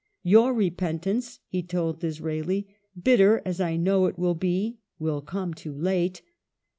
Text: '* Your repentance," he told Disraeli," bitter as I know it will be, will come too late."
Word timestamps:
'* 0.17 0.23
Your 0.35 0.51
repentance," 0.55 1.41
he 1.47 1.61
told 1.61 1.99
Disraeli," 1.99 2.65
bitter 3.03 3.39
as 3.45 3.61
I 3.61 3.75
know 3.75 4.07
it 4.07 4.17
will 4.17 4.33
be, 4.33 4.79
will 4.97 5.21
come 5.21 5.53
too 5.53 5.75
late." 5.75 6.23